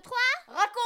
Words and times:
2, 0.00 0.02
3, 0.02 0.16
raconte 0.48 0.80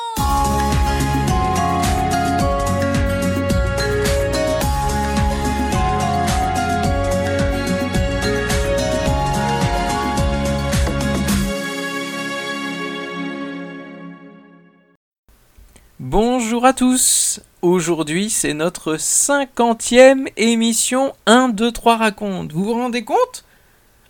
Bonjour 16.00 16.66
à 16.66 16.72
tous 16.72 17.40
Aujourd'hui 17.62 18.30
c'est 18.30 18.52
notre 18.52 18.96
cinquantième 18.96 20.26
émission 20.36 21.14
1, 21.26 21.50
2, 21.50 21.70
3 21.70 21.96
raconte. 21.96 22.52
Vous 22.52 22.64
vous 22.64 22.74
rendez 22.74 23.04
compte? 23.04 23.44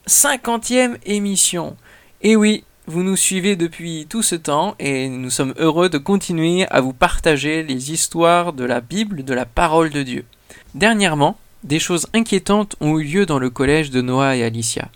Cinquantième 0.07 0.99
émission. 1.05 1.77
Et 2.23 2.37
oui, 2.37 2.65
vous 2.87 3.03
nous 3.03 3.17
suivez 3.17 3.57
depuis 3.57 4.07
tout 4.09 4.23
ce 4.23 4.35
temps 4.35 4.75
et 4.79 5.09
nous 5.09 5.31
sommes 5.31 5.55
heureux 5.57 5.89
de 5.89 5.97
continuer 5.97 6.67
à 6.69 6.81
vous 6.81 6.93
partager 6.93 7.63
les 7.63 7.93
histoires 7.93 8.53
de 8.53 8.65
la 8.65 8.83
Bible, 8.83 9.25
de 9.25 9.33
la 9.33 9.47
parole 9.47 9.89
de 9.89 10.03
Dieu. 10.03 10.27
Dernièrement, 10.75 11.39
des 11.63 11.79
choses 11.79 12.07
inquiétantes 12.13 12.77
ont 12.81 12.99
eu 12.99 13.05
lieu 13.05 13.27
dans 13.27 13.39
le 13.39 13.49
collège 13.49 13.91
de 13.91 14.03
Noah 14.03 14.37
et 14.37 14.45
Alicia. 14.45 14.89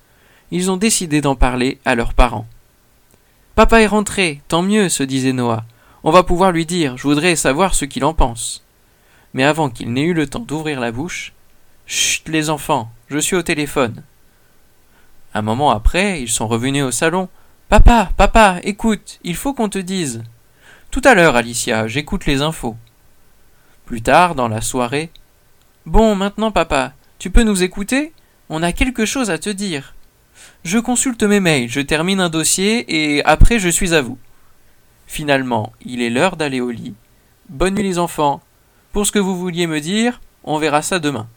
Ils 0.51 0.70
ont 0.70 0.77
décidé 0.77 1.23
d'en 1.23 1.34
parler 1.34 1.79
à 1.87 1.95
leurs 1.95 2.12
parents. 2.12 2.46
Papa 3.55 3.80
est 3.80 3.87
rentré, 3.87 4.43
tant 4.48 4.62
mieux, 4.62 4.91
se 4.91 5.02
disait 5.02 5.32
Noah. 5.32 5.65
On 6.05 6.10
va 6.10 6.23
pouvoir 6.23 6.52
lui 6.52 6.66
dire, 6.66 6.96
je 6.98 7.05
voudrais 7.05 7.37
savoir 7.37 7.74
ce 7.74 7.87
qu'il 7.87 8.05
en 8.05 8.12
pense. 8.12 8.62
Mais 9.32 9.45
avant 9.45 9.70
qu'il 9.70 9.93
n'ait 9.93 10.02
eu 10.02 10.15
le 10.15 10.27
temps 10.27 10.41
d'ouvrir 10.41 10.79
la 10.79 10.93
bouche, 10.93 11.32
Chut, 11.87 12.29
les 12.29 12.51
enfants, 12.51 12.91
je 13.09 13.18
suis 13.18 13.34
au 13.34 13.43
téléphone. 13.43 14.02
Un 15.32 15.41
moment 15.41 15.70
après, 15.70 16.20
ils 16.20 16.29
sont 16.29 16.46
revenus 16.46 16.84
au 16.84 16.91
salon. 16.91 17.30
Papa, 17.69 18.11
papa, 18.17 18.61
écoute, 18.63 19.19
il 19.25 19.37
faut 19.37 19.53
qu'on 19.53 19.69
te 19.69 19.79
dise. 19.79 20.23
Tout 20.91 21.03
à 21.05 21.15
l'heure, 21.15 21.37
Alicia, 21.37 21.87
j'écoute 21.87 22.25
les 22.25 22.41
infos. 22.41 22.77
Plus 23.85 24.01
tard, 24.01 24.35
dans 24.35 24.49
la 24.49 24.63
soirée. 24.63 25.10
Bon, 25.85 26.15
maintenant, 26.15 26.51
papa, 26.51 26.95
tu 27.19 27.29
peux 27.29 27.43
nous 27.43 27.63
écouter? 27.63 28.15
On 28.49 28.63
a 28.63 28.73
quelque 28.73 29.05
chose 29.05 29.29
à 29.29 29.37
te 29.37 29.51
dire. 29.51 29.95
Je 30.65 30.79
consulte 30.79 31.23
mes 31.25 31.41
mails, 31.41 31.69
je 31.69 31.83
termine 31.83 32.21
un 32.21 32.30
dossier 32.30 32.87
et 32.88 33.23
après 33.25 33.59
je 33.59 33.69
suis 33.69 33.93
à 33.93 34.01
vous. 34.01 34.19
Finalement, 35.07 35.75
il 35.85 36.01
est 36.01 36.09
l'heure 36.09 36.37
d'aller 36.37 36.63
au 36.63 36.71
lit. 36.71 36.95
Bonne 37.51 37.75
nuit 37.75 37.82
les 37.82 37.99
enfants. 37.99 38.41
Pour 38.93 39.05
ce 39.07 39.13
que 39.13 39.19
vous 39.19 39.37
vouliez 39.38 39.66
me 39.66 39.80
dire, 39.80 40.23
on 40.43 40.57
verra 40.57 40.80
ça 40.80 41.01
demain. 41.01 41.29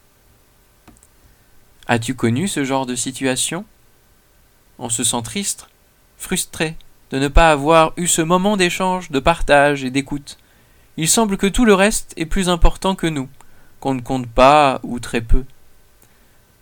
As-tu 1.88 2.16
connu 2.16 2.48
ce 2.48 2.64
genre 2.64 2.86
de 2.86 2.95
situation? 2.95 3.66
On 4.80 4.88
se 4.88 5.04
sent 5.04 5.22
triste, 5.23 5.68
frustré 6.22 6.77
de 7.09 7.19
ne 7.19 7.27
pas 7.27 7.52
avoir 7.52 7.91
eu 7.97 8.08
ce 8.08 8.22
moment 8.22 8.55
d'échange, 8.55 9.11
de 9.11 9.19
partage 9.19 9.83
et 9.83 9.89
d'écoute. 9.89 10.38
Il 10.95 11.09
semble 11.09 11.36
que 11.36 11.47
tout 11.47 11.66
le 11.66 11.73
reste 11.73 12.14
est 12.16 12.25
plus 12.25 12.47
important 12.47 12.95
que 12.95 13.08
nous, 13.08 13.27
qu'on 13.80 13.95
ne 13.95 14.02
compte 14.02 14.27
pas 14.27 14.80
ou 14.83 14.99
très 14.99 15.22
peu. 15.22 15.44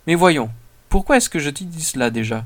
Mais 0.07 0.15
voyons, 0.15 0.49
pourquoi 0.87 1.17
est-ce 1.17 1.29
que 1.29 1.39
je 1.39 1.51
te 1.51 1.63
dis 1.63 1.83
cela 1.83 2.09
déjà? 2.09 2.45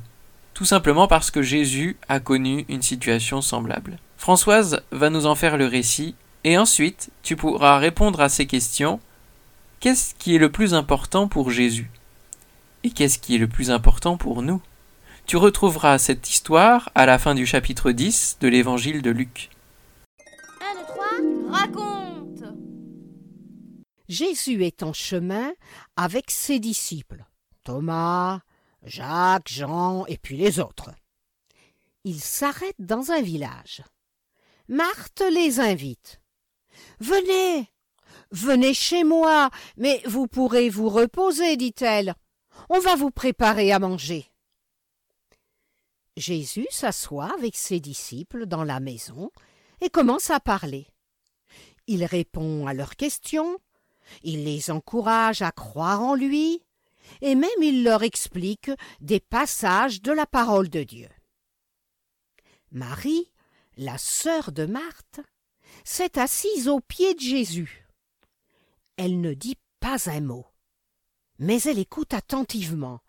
Tout 0.53 0.65
simplement 0.65 1.07
parce 1.07 1.31
que 1.31 1.41
Jésus 1.41 1.95
a 2.09 2.19
connu 2.19 2.65
une 2.67 2.81
situation 2.81 3.41
semblable. 3.41 3.97
Françoise 4.17 4.81
va 4.91 5.09
nous 5.09 5.25
en 5.25 5.35
faire 5.35 5.57
le 5.57 5.67
récit, 5.67 6.15
et 6.43 6.57
ensuite 6.57 7.09
tu 7.21 7.35
pourras 7.35 7.77
répondre 7.77 8.19
à 8.21 8.27
ces 8.27 8.47
questions. 8.47 8.99
Qu'est-ce 9.79 10.13
qui 10.15 10.35
est 10.35 10.39
le 10.39 10.51
plus 10.51 10.73
important 10.73 11.27
pour 11.27 11.51
Jésus? 11.51 11.89
Et 12.83 12.89
qu'est-ce 12.89 13.19
qui 13.19 13.35
est 13.35 13.39
le 13.39 13.47
plus 13.47 13.71
important 13.71 14.17
pour 14.17 14.41
nous? 14.41 14.61
Tu 15.25 15.37
retrouveras 15.37 15.97
cette 15.99 16.29
histoire 16.29 16.91
à 16.95 17.05
la 17.05 17.17
fin 17.17 17.33
du 17.33 17.45
chapitre 17.45 17.91
10 17.91 18.37
de 18.41 18.47
l'évangile 18.49 19.01
de 19.01 19.09
Luc. 19.09 19.49
1, 20.59 20.75
2, 20.75 20.85
3, 20.85 21.59
raconte 21.59 22.43
Jésus 24.09 24.63
est 24.63 24.83
en 24.83 24.91
chemin 24.91 25.53
avec 25.95 26.29
ses 26.29 26.59
disciples, 26.59 27.23
Thomas, 27.63 28.41
Jacques, 28.83 29.47
Jean 29.47 30.05
et 30.07 30.17
puis 30.17 30.35
les 30.35 30.59
autres. 30.59 30.91
Il 32.03 32.19
s'arrête 32.19 32.75
dans 32.79 33.11
un 33.11 33.21
village. 33.21 33.81
Marthe 34.67 35.23
les 35.31 35.61
invite. 35.61 36.19
Venez, 36.99 37.71
venez 38.31 38.73
chez 38.73 39.05
moi, 39.05 39.49
mais 39.77 40.01
vous 40.05 40.27
pourrez 40.27 40.69
vous 40.69 40.89
reposer, 40.89 41.55
dit-elle. 41.55 42.13
On 42.69 42.79
va 42.79 42.95
vous 42.95 43.11
préparer 43.11 43.71
à 43.71 43.79
manger. 43.79 44.32
Jésus 46.17 46.67
s'assoit 46.69 47.33
avec 47.33 47.55
ses 47.55 47.79
disciples 47.79 48.45
dans 48.45 48.63
la 48.63 48.79
maison 48.79 49.31
et 49.81 49.89
commence 49.89 50.29
à 50.29 50.39
parler. 50.39 50.87
Il 51.87 52.05
répond 52.05 52.67
à 52.67 52.73
leurs 52.73 52.95
questions, 52.95 53.59
il 54.21 54.45
les 54.45 54.71
encourage 54.71 55.41
à 55.41 55.51
croire 55.51 56.01
en 56.01 56.15
lui, 56.15 56.61
et 57.21 57.35
même 57.35 57.49
il 57.61 57.83
leur 57.83 58.03
explique 58.03 58.71
des 59.01 59.19
passages 59.19 60.01
de 60.01 60.11
la 60.11 60.25
parole 60.25 60.69
de 60.69 60.83
Dieu. 60.83 61.09
Marie, 62.71 63.31
la 63.77 63.97
sœur 63.97 64.51
de 64.51 64.65
Marthe, 64.65 65.19
s'est 65.83 66.19
assise 66.19 66.67
aux 66.67 66.79
pieds 66.79 67.13
de 67.15 67.19
Jésus. 67.19 67.87
Elle 68.97 69.21
ne 69.21 69.33
dit 69.33 69.57
pas 69.79 70.09
un 70.09 70.21
mot, 70.21 70.45
mais 71.39 71.61
elle 71.63 71.79
écoute 71.79 72.13
attentivement, 72.13 73.01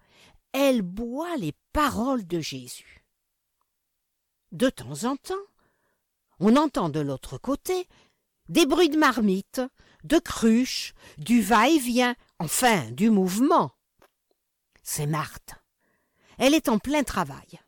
elle 0.55 0.83
boit 0.83 1.37
les 1.37 1.53
paroles 1.73 2.27
de 2.27 2.41
Jésus. 2.41 3.05
De 4.53 4.71
temps 4.71 5.05
en 5.05 5.17
temps, 5.17 5.35
on 6.39 6.57
entend 6.57 6.89
de 6.89 7.01
l'autre 7.01 7.39
côté 7.39 7.89
des 8.49 8.65
bruits 8.65 8.89
de 8.89 8.97
marmites, 8.97 9.61
de 10.05 10.19
cruches, 10.19 10.95
du 11.19 11.43
va-et-vient, 11.43 12.15
enfin 12.39 12.91
du 12.93 13.11
mouvement. 13.11 13.73
C'est 14.85 15.07
Marthe. 15.07 15.57
Elle 16.39 16.55
est 16.55 16.69
en 16.69 16.79
plein 16.79 17.03
travail. 17.03 17.61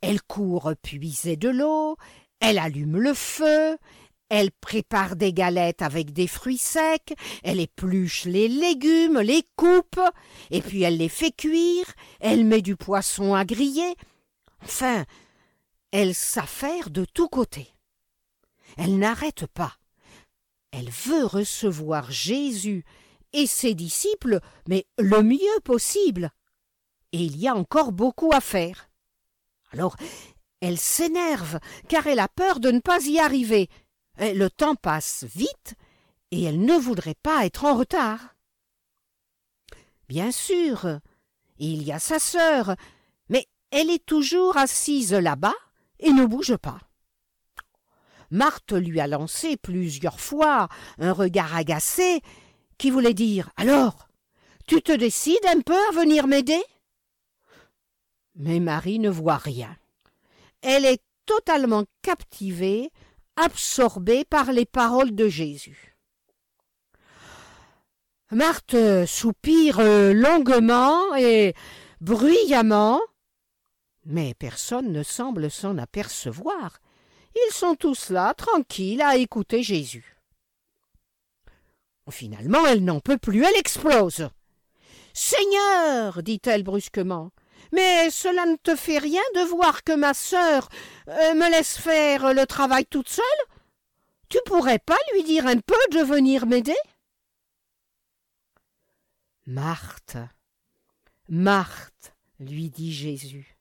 Elle 0.00 0.20
court 0.20 0.72
puiser 0.82 1.36
de 1.36 1.48
l'eau, 1.48 1.96
elle 2.40 2.58
allume 2.58 2.96
le 2.96 3.14
feu, 3.14 3.78
elle 4.28 4.50
prépare 4.50 5.16
des 5.16 5.32
galettes 5.32 5.82
avec 5.82 6.12
des 6.12 6.26
fruits 6.26 6.58
secs, 6.58 7.14
elle 7.44 7.60
épluche 7.60 8.24
les 8.24 8.48
légumes, 8.48 9.20
les 9.20 9.44
coupe, 9.56 10.00
et 10.50 10.60
puis 10.60 10.82
elle 10.82 10.98
les 10.98 11.08
fait 11.08 11.32
cuire, 11.32 11.86
elle 12.20 12.44
met 12.44 12.62
du 12.62 12.76
poisson 12.76 13.34
à 13.34 13.44
griller. 13.44 13.94
Enfin, 14.64 15.04
elle 15.92 16.14
s'affaire 16.14 16.90
de 16.90 17.04
tous 17.04 17.28
côtés. 17.28 17.68
Elle 18.76 18.98
n'arrête 18.98 19.46
pas. 19.46 19.76
Elle 20.72 20.90
veut 20.90 21.24
recevoir 21.24 22.10
Jésus 22.10 22.84
et 23.32 23.46
ses 23.46 23.74
disciples, 23.74 24.40
mais 24.68 24.86
le 24.98 25.22
mieux 25.22 25.60
possible. 25.64 26.32
Et 27.12 27.18
il 27.18 27.36
y 27.38 27.48
a 27.48 27.54
encore 27.54 27.92
beaucoup 27.92 28.30
à 28.32 28.40
faire. 28.40 28.90
Alors, 29.72 29.96
elle 30.60 30.78
s'énerve, 30.78 31.60
car 31.88 32.06
elle 32.06 32.18
a 32.18 32.28
peur 32.28 32.60
de 32.60 32.70
ne 32.70 32.80
pas 32.80 33.06
y 33.06 33.18
arriver. 33.18 33.68
Le 34.18 34.48
temps 34.48 34.74
passe 34.74 35.24
vite, 35.24 35.74
et 36.30 36.44
elle 36.44 36.60
ne 36.60 36.74
voudrait 36.74 37.16
pas 37.22 37.44
être 37.44 37.64
en 37.64 37.76
retard. 37.76 38.34
Bien 40.08 40.32
sûr, 40.32 41.00
il 41.58 41.82
y 41.82 41.92
a 41.92 41.98
sa 41.98 42.18
sœur, 42.18 42.76
mais 43.28 43.46
elle 43.70 43.90
est 43.90 44.04
toujours 44.04 44.56
assise 44.56 45.12
là-bas 45.12 45.54
et 45.98 46.12
ne 46.12 46.26
bouge 46.26 46.56
pas. 46.56 46.80
Marthe 48.30 48.72
lui 48.72 49.00
a 49.00 49.06
lancé 49.06 49.56
plusieurs 49.56 50.20
fois 50.20 50.68
un 50.98 51.12
regard 51.12 51.54
agacé 51.54 52.22
qui 52.78 52.90
voulait 52.90 53.14
dire 53.14 53.50
Alors, 53.56 54.08
tu 54.66 54.82
te 54.82 54.92
décides 54.92 55.46
un 55.46 55.60
peu 55.60 55.76
à 55.88 55.92
venir 55.92 56.26
m'aider? 56.26 56.62
Mais 58.34 58.60
Marie 58.60 58.98
ne 58.98 59.08
voit 59.08 59.36
rien. 59.36 59.76
Elle 60.60 60.84
est 60.84 61.02
totalement 61.24 61.84
captivée, 62.02 62.90
absorbée 63.36 64.24
par 64.24 64.52
les 64.52 64.66
paroles 64.66 65.14
de 65.14 65.28
Jésus. 65.28 65.96
Marthe 68.32 69.06
soupire 69.06 69.80
longuement 69.80 71.14
et 71.14 71.54
bruyamment, 72.00 73.00
mais 74.04 74.34
personne 74.34 74.92
ne 74.92 75.02
semble 75.02 75.50
s'en 75.50 75.78
apercevoir. 75.78 76.80
Ils 77.34 77.52
sont 77.52 77.74
tous 77.74 78.10
là, 78.10 78.34
tranquilles, 78.34 79.02
à 79.02 79.16
écouter 79.16 79.62
Jésus. 79.62 80.16
Finalement, 82.10 82.64
elle 82.66 82.84
n'en 82.84 83.00
peut 83.00 83.18
plus, 83.18 83.44
elle 83.44 83.56
explose. 83.56 84.28
Seigneur, 85.12 86.22
dit-elle 86.22 86.62
brusquement, 86.62 87.32
mais 87.72 88.10
cela 88.10 88.46
ne 88.46 88.56
te 88.56 88.76
fait 88.76 88.98
rien 88.98 89.22
de 89.34 89.40
voir 89.40 89.84
que 89.84 89.92
ma 89.92 90.14
sœur 90.14 90.68
euh, 91.08 91.34
me 91.34 91.50
laisse 91.50 91.78
faire 91.78 92.32
le 92.34 92.46
travail 92.46 92.86
toute 92.86 93.08
seule? 93.08 93.24
Tu 94.28 94.38
pourrais 94.46 94.78
pas 94.80 94.98
lui 95.12 95.22
dire 95.22 95.46
un 95.46 95.58
peu 95.58 95.74
de 95.92 96.02
venir 96.02 96.46
m'aider? 96.46 96.76
Marthe, 99.46 100.16
Marthe, 101.28 102.14
lui 102.40 102.70
dit 102.70 102.92
Jésus. 102.92 103.56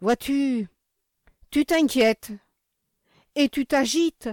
Vois-tu, 0.00 0.68
tu 1.50 1.64
t'inquiètes. 1.66 2.32
et 3.34 3.48
tu 3.48 3.66
t'agites, 3.66 4.28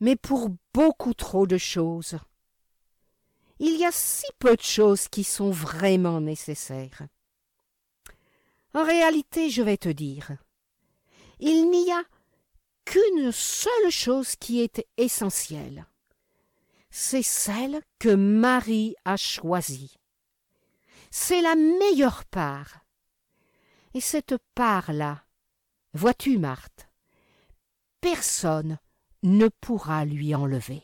mais 0.00 0.16
pour 0.16 0.50
beaucoup 0.72 1.14
trop 1.14 1.46
de 1.46 1.58
choses. 1.58 2.18
Il 3.58 3.76
y 3.76 3.84
a 3.84 3.92
si 3.92 4.26
peu 4.38 4.56
de 4.56 4.62
choses 4.62 5.08
qui 5.08 5.24
sont 5.24 5.50
vraiment 5.50 6.20
nécessaires. 6.20 7.02
En 8.74 8.84
réalité, 8.84 9.50
je 9.50 9.62
vais 9.62 9.76
te 9.76 9.88
dire, 9.88 10.32
il 11.40 11.70
n'y 11.70 11.92
a 11.92 12.02
qu'une 12.84 13.32
seule 13.32 13.90
chose 13.90 14.36
qui 14.36 14.60
est 14.60 14.86
essentielle. 14.96 15.86
C'est 16.90 17.22
celle 17.22 17.80
que 17.98 18.14
Marie 18.14 18.94
a 19.04 19.16
choisie. 19.16 19.98
C'est 21.10 21.42
la 21.42 21.54
meilleure 21.54 22.24
part. 22.24 22.80
Et 23.94 24.00
cette 24.00 24.36
part-là, 24.54 25.24
vois-tu, 25.94 26.38
Marthe, 26.38 26.88
personne 28.00 28.78
ne 29.22 29.48
pourra 29.48 30.04
lui 30.04 30.34
enlever. 30.34 30.82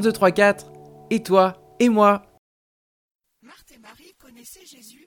Un, 0.00 0.02
deux, 0.02 0.14
trois, 0.14 0.32
quatre, 0.32 0.72
et 1.10 1.22
toi, 1.22 1.76
et 1.78 1.90
moi. 1.90 2.22
Marthe 3.42 3.72
et 3.72 3.78
Marie 3.78 4.14
connaissaient 4.14 4.64
Jésus, 4.64 5.06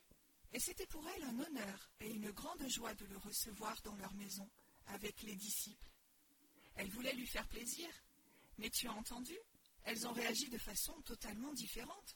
et 0.51 0.59
c'était 0.59 0.85
pour 0.85 1.03
elles 1.09 1.23
un 1.23 1.39
honneur 1.39 1.91
et 1.99 2.11
une 2.11 2.29
grande 2.29 2.63
joie 2.67 2.93
de 2.93 3.05
le 3.05 3.17
recevoir 3.17 3.75
dans 3.81 3.95
leur 3.95 4.13
maison, 4.13 4.47
avec 4.85 5.23
les 5.23 5.35
disciples. 5.35 5.89
Elles 6.75 6.91
voulaient 6.91 7.15
lui 7.15 7.25
faire 7.25 7.47
plaisir, 7.47 7.89
mais 8.59 8.69
tu 8.69 8.87
as 8.87 8.93
entendu 8.93 9.35
Elles 9.81 10.05
ont 10.05 10.13
réagi 10.13 10.47
de 10.51 10.59
façon 10.59 10.93
totalement 11.01 11.53
différente. 11.53 12.15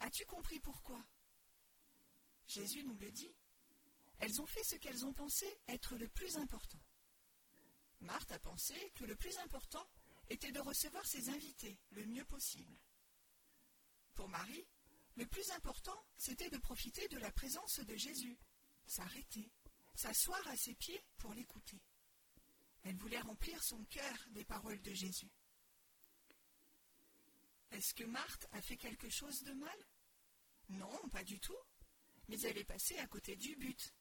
As-tu 0.00 0.26
compris 0.26 0.58
pourquoi? 0.58 1.00
Jésus 2.48 2.82
nous 2.82 2.96
le 2.96 3.12
dit. 3.12 3.32
Elles 4.18 4.42
ont 4.42 4.46
fait 4.46 4.64
ce 4.64 4.74
qu'elles 4.74 5.06
ont 5.06 5.12
pensé 5.12 5.46
être 5.68 5.94
le 5.94 6.08
plus 6.08 6.36
important. 6.36 6.80
Marthe 8.00 8.32
a 8.32 8.40
pensé 8.40 8.74
que 8.96 9.04
le 9.04 9.14
plus 9.14 9.38
important 9.38 9.86
était 10.28 10.52
de 10.52 10.60
recevoir 10.60 11.04
ses 11.06 11.28
invités 11.28 11.78
le 11.90 12.06
mieux 12.06 12.24
possible. 12.24 12.78
Pour 14.14 14.28
Marie, 14.28 14.66
le 15.16 15.26
plus 15.26 15.50
important, 15.50 16.06
c'était 16.16 16.50
de 16.50 16.58
profiter 16.58 17.06
de 17.08 17.18
la 17.18 17.30
présence 17.32 17.80
de 17.80 17.96
Jésus, 17.96 18.38
s'arrêter, 18.86 19.50
s'asseoir 19.94 20.46
à 20.48 20.56
ses 20.56 20.74
pieds 20.74 21.04
pour 21.18 21.34
l'écouter. 21.34 21.82
Elle 22.82 22.96
voulait 22.96 23.20
remplir 23.20 23.62
son 23.62 23.84
cœur 23.84 24.16
des 24.30 24.44
paroles 24.44 24.80
de 24.80 24.92
Jésus. 24.92 25.30
Est-ce 27.70 27.94
que 27.94 28.04
Marthe 28.04 28.46
a 28.52 28.60
fait 28.60 28.76
quelque 28.76 29.08
chose 29.08 29.42
de 29.44 29.52
mal? 29.52 29.86
Non, 30.68 31.08
pas 31.10 31.24
du 31.24 31.38
tout, 31.40 31.58
mais 32.28 32.40
elle 32.40 32.58
est 32.58 32.64
passée 32.64 32.98
à 32.98 33.06
côté 33.06 33.36
du 33.36 33.56
but. 33.56 33.94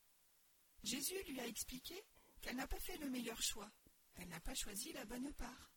Jésus 0.83 1.21
lui 1.27 1.39
a 1.39 1.47
expliqué 1.47 2.01
qu'elle 2.41 2.55
n'a 2.55 2.67
pas 2.67 2.79
fait 2.79 2.97
le 2.97 3.09
meilleur 3.09 3.41
choix, 3.41 3.71
elle 4.15 4.29
n'a 4.29 4.39
pas 4.39 4.55
choisi 4.55 4.91
la 4.93 5.05
bonne 5.05 5.33
part. 5.33 5.70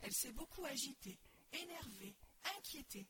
Elle 0.00 0.12
s'est 0.12 0.32
beaucoup 0.32 0.64
agitée, 0.64 1.18
énervée, 1.52 2.16
inquiétée, 2.56 3.08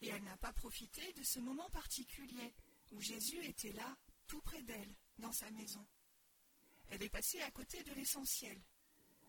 et 0.00 0.08
elle 0.08 0.22
n'a 0.22 0.36
pas 0.36 0.52
profité 0.52 1.12
de 1.14 1.22
ce 1.22 1.40
moment 1.40 1.68
particulier 1.70 2.54
où 2.92 3.00
Jésus 3.00 3.44
était 3.44 3.72
là, 3.72 3.96
tout 4.26 4.40
près 4.42 4.62
d'elle, 4.62 4.94
dans 5.18 5.32
sa 5.32 5.50
maison. 5.50 5.86
Elle 6.90 7.02
est 7.02 7.10
passée 7.10 7.40
à 7.42 7.50
côté 7.50 7.82
de 7.82 7.92
l'essentiel. 7.92 8.60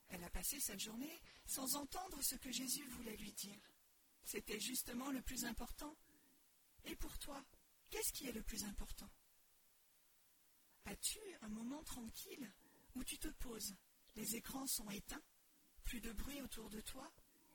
Elle 0.10 0.24
a 0.24 0.30
passé 0.30 0.60
cette 0.60 0.80
journée 0.80 1.22
sans 1.46 1.76
entendre 1.76 2.22
ce 2.22 2.36
que 2.36 2.52
Jésus 2.52 2.86
voulait 2.88 3.18
lui 3.18 3.34
dire. 3.34 3.60
C'était 4.24 4.60
justement 4.60 5.12
le 5.12 5.22
plus 5.22 5.46
important. 5.46 5.96
Et 6.86 6.96
pour 6.96 7.18
toi, 7.20 7.44
qu'est-ce 7.90 8.14
qui 8.14 8.28
est 8.28 8.32
le 8.32 8.44
plus 8.44 8.64
important? 8.64 9.10
As-tu 10.86 11.20
un 11.42 11.50
moment 11.50 11.84
tranquille 11.84 12.52
où 12.96 13.04
tu 13.04 13.20
te 13.20 13.28
poses, 13.28 13.76
les 14.16 14.36
écrans 14.36 14.66
sont 14.68 14.90
éteints, 14.90 15.22
plus 15.90 16.02
de 16.02 16.12
bruit 16.12 16.40
autour 16.44 16.70
de 16.70 16.82
toi, 16.82 17.12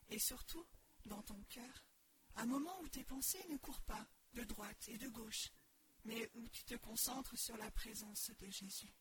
et 0.09 0.19
surtout 0.19 0.67
dans 1.07 1.23
ton 1.23 1.41
cœur, 1.45 1.87
un 2.35 2.47
moment 2.47 2.81
où 2.81 2.89
tes 2.89 3.05
pensées 3.05 3.47
ne 3.49 3.57
courent 3.59 3.83
pas 3.83 4.09
de 4.33 4.43
droite 4.43 4.89
et 4.89 4.99
de 4.99 5.09
gauche, 5.09 5.53
mais 6.05 6.29
où 6.35 6.49
tu 6.49 6.65
te 6.65 6.75
concentres 6.75 7.39
sur 7.39 7.57
la 7.57 7.71
présence 7.71 8.33
de 8.41 8.51
Jésus. 8.51 8.93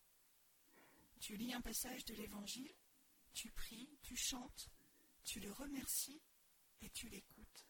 Tu 1.19 1.35
lis 1.35 1.51
un 1.51 1.61
passage 1.61 2.05
de 2.05 2.13
l'Évangile, 2.13 2.75
tu 3.33 3.49
pries, 3.49 3.89
tu 4.03 4.15
chantes, 4.15 4.69
tu 5.23 5.39
le 5.39 5.51
remercies 5.51 6.21
et 6.81 6.91
tu 6.91 7.09
l'écoutes. 7.09 7.67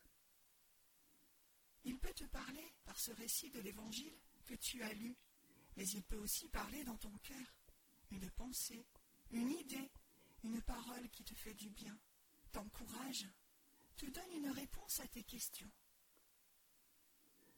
Il 1.85 1.97
peut 1.97 2.13
te 2.13 2.25
parler 2.25 2.73
par 2.83 2.99
ce 2.99 3.13
récit 3.13 3.51
de 3.51 3.61
l'Évangile 3.61 4.19
que 4.47 4.55
tu 4.55 4.83
as 4.83 4.91
lu, 4.91 5.15
mais 5.77 5.87
il 5.87 6.03
peut 6.03 6.19
aussi 6.19 6.49
parler 6.49 6.83
dans 6.83 6.97
ton 6.97 7.17
cœur, 7.19 7.55
une 8.11 8.29
pensée, 8.31 8.85
une 9.31 9.51
idée, 9.51 9.89
une 10.43 10.61
parole 10.61 11.09
qui 11.09 11.23
te 11.23 11.33
fait 11.35 11.53
du 11.53 11.69
bien, 11.69 11.97
t'encourage, 12.51 13.27
te 13.95 14.05
donne 14.07 14.31
une 14.33 14.49
réponse 14.51 14.99
à 14.99 15.07
tes 15.07 15.23
questions. 15.23 15.71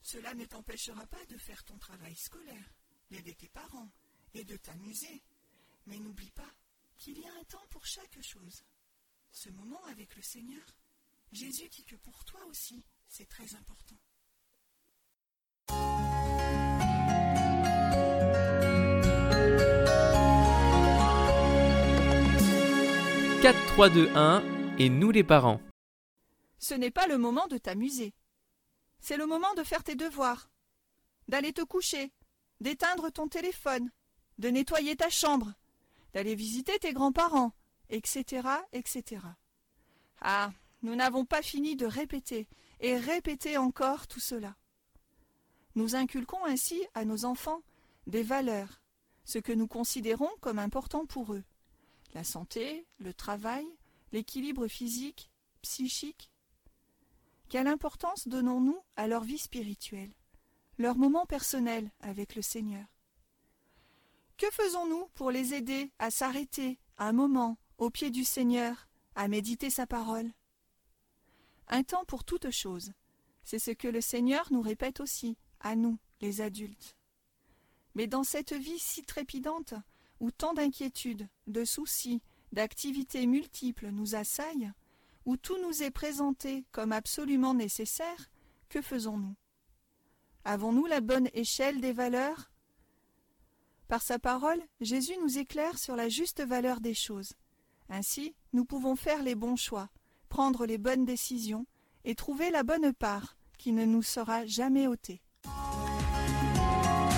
Cela 0.01 0.33
ne 0.35 0.45
t'empêchera 0.45 1.05
pas 1.07 1.25
de 1.25 1.37
faire 1.37 1.63
ton 1.63 1.77
travail 1.79 2.15
scolaire, 2.15 2.73
d'aider 3.09 3.33
tes 3.33 3.49
parents 3.49 3.91
et 4.33 4.43
de 4.43 4.57
t'amuser, 4.57 5.23
mais 5.87 5.97
n'oublie 5.97 6.31
pas 6.31 6.51
qu'il 6.97 7.19
y 7.19 7.25
a 7.25 7.33
un 7.33 7.43
temps 7.45 7.67
pour 7.69 7.85
chaque 7.85 8.21
chose. 8.21 8.63
Ce 9.31 9.49
moment 9.49 9.83
avec 9.85 10.15
le 10.15 10.21
Seigneur, 10.21 10.65
Jésus 11.31 11.67
dit 11.69 11.83
que 11.85 11.95
pour 11.97 12.23
toi 12.25 12.45
aussi, 12.45 12.85
c'est 13.07 13.27
très 13.27 13.55
important. 13.55 13.97
4, 23.45 23.65
3, 23.67 23.89
2, 23.89 24.09
1, 24.15 24.43
et 24.79 24.89
nous 24.89 25.11
les 25.11 25.23
parents. 25.23 25.61
Ce 26.57 26.73
n'est 26.73 26.89
pas 26.89 27.05
le 27.05 27.19
moment 27.19 27.45
de 27.45 27.59
t'amuser. 27.59 28.15
C'est 28.99 29.17
le 29.17 29.27
moment 29.27 29.53
de 29.53 29.61
faire 29.61 29.83
tes 29.83 29.93
devoirs, 29.93 30.49
d'aller 31.27 31.53
te 31.53 31.61
coucher, 31.61 32.11
d'éteindre 32.59 33.11
ton 33.11 33.27
téléphone, 33.27 33.91
de 34.39 34.49
nettoyer 34.49 34.95
ta 34.95 35.11
chambre, 35.11 35.53
d'aller 36.13 36.33
visiter 36.33 36.79
tes 36.79 36.91
grands-parents, 36.91 37.51
etc., 37.91 38.47
etc. 38.73 39.21
Ah, 40.21 40.51
nous 40.81 40.95
n'avons 40.95 41.23
pas 41.23 41.43
fini 41.43 41.75
de 41.75 41.85
répéter 41.85 42.47
et 42.79 42.97
répéter 42.97 43.57
encore 43.57 44.07
tout 44.07 44.19
cela. 44.19 44.55
Nous 45.75 45.95
inculquons 45.95 46.43
ainsi 46.45 46.83
à 46.95 47.05
nos 47.05 47.25
enfants 47.25 47.61
des 48.07 48.23
valeurs, 48.23 48.81
ce 49.23 49.37
que 49.37 49.53
nous 49.53 49.67
considérons 49.67 50.31
comme 50.41 50.57
important 50.57 51.05
pour 51.05 51.35
eux 51.35 51.43
la 52.15 52.23
santé, 52.23 52.87
le 52.97 53.13
travail, 53.13 53.67
l'équilibre 54.13 54.67
physique, 54.67 55.29
psychique. 55.61 56.31
Quelle 57.49 57.67
importance 57.67 58.27
donnons-nous 58.27 58.79
à 58.95 59.07
leur 59.07 59.23
vie 59.23 59.37
spirituelle, 59.37 60.13
leur 60.77 60.95
moment 60.95 61.25
personnel 61.25 61.91
avec 61.99 62.35
le 62.35 62.41
Seigneur? 62.41 62.87
Que 64.37 64.49
faisons-nous 64.49 65.07
pour 65.13 65.29
les 65.29 65.53
aider 65.53 65.91
à 65.99 66.09
s'arrêter 66.09 66.79
un 66.97 67.11
moment 67.11 67.57
au 67.77 67.89
pied 67.89 68.11
du 68.11 68.23
Seigneur, 68.23 68.87
à 69.15 69.27
méditer 69.27 69.69
sa 69.69 69.85
parole? 69.85 70.31
Un 71.67 71.83
temps 71.83 72.05
pour 72.05 72.23
toute 72.23 72.49
chose, 72.49 72.93
c'est 73.43 73.59
ce 73.59 73.71
que 73.71 73.89
le 73.89 74.01
Seigneur 74.01 74.47
nous 74.51 74.61
répète 74.61 75.01
aussi, 75.01 75.37
à 75.59 75.75
nous, 75.75 75.99
les 76.21 76.39
adultes. 76.39 76.95
Mais 77.93 78.07
dans 78.07 78.23
cette 78.23 78.53
vie 78.53 78.79
si 78.79 79.03
trépidante, 79.03 79.73
où 80.25 80.31
tant 80.31 80.55
d'inquiétudes, 80.55 81.29
de 81.45 81.63
soucis, 81.63 82.23
d'activités 82.51 83.27
multiples 83.27 83.89
nous 83.91 84.15
assaillent, 84.15 84.71
où 85.27 85.37
tout 85.37 85.61
nous 85.61 85.83
est 85.83 85.91
présenté 85.91 86.65
comme 86.71 86.91
absolument 86.91 87.53
nécessaire, 87.53 88.31
que 88.67 88.81
faisons-nous? 88.81 89.35
Avons-nous 90.43 90.87
la 90.87 90.99
bonne 90.99 91.29
échelle 91.35 91.79
des 91.79 91.93
valeurs? 91.93 92.49
Par 93.87 94.01
sa 94.01 94.17
parole, 94.17 94.63
Jésus 94.81 95.13
nous 95.21 95.37
éclaire 95.37 95.77
sur 95.77 95.95
la 95.95 96.09
juste 96.09 96.43
valeur 96.43 96.81
des 96.81 96.95
choses. 96.95 97.33
Ainsi, 97.89 98.33
nous 98.51 98.65
pouvons 98.65 98.95
faire 98.95 99.21
les 99.21 99.35
bons 99.35 99.57
choix, 99.57 99.89
prendre 100.27 100.65
les 100.65 100.79
bonnes 100.79 101.05
décisions 101.05 101.67
et 102.03 102.15
trouver 102.15 102.49
la 102.49 102.63
bonne 102.63 102.93
part 102.93 103.37
qui 103.59 103.73
ne 103.73 103.85
nous 103.85 104.01
sera 104.01 104.43
jamais 104.47 104.87
ôtée. 104.87 105.21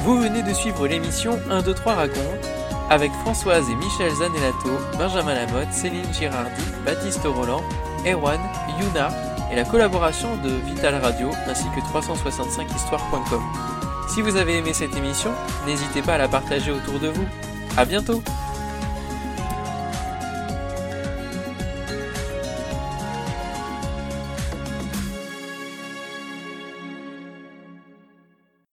Vous 0.04 0.18
venez 0.20 0.44
de 0.44 0.54
suivre 0.54 0.90
l'émission 0.90 1.40
1, 1.50 1.62
2, 1.62 1.74
3 1.74 1.96
raconte 1.96 2.57
avec 2.90 3.12
Françoise 3.24 3.70
et 3.70 3.76
Michel 3.76 4.12
Zanellato, 4.14 4.80
Benjamin 4.98 5.34
Lamotte, 5.34 5.72
Céline 5.72 6.14
Girardi, 6.14 6.64
Baptiste 6.86 7.26
Roland, 7.26 7.64
Erwan, 8.06 8.40
Yuna 8.80 9.10
et 9.52 9.56
la 9.56 9.64
collaboration 9.64 10.30
de 10.38 10.50
Vital 10.66 10.96
Radio 10.96 11.30
ainsi 11.48 11.66
que 11.76 11.82
365histoire.com. 11.82 13.42
Si 14.10 14.22
vous 14.22 14.36
avez 14.36 14.58
aimé 14.58 14.74
cette 14.74 14.96
émission, 14.96 15.32
n'hésitez 15.66 16.02
pas 16.02 16.16
à 16.16 16.18
la 16.18 16.28
partager 16.28 16.72
autour 16.72 17.00
de 17.00 17.10
vous. 17.10 17.26
À 17.76 17.86
bientôt! 17.86 18.24